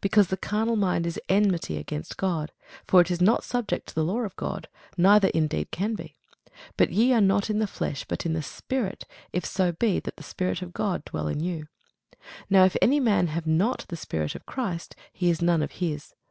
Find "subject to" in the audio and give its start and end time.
3.44-3.94